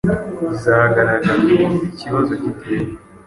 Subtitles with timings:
[0.53, 2.89] izagaragaza uko ikibazo giteye,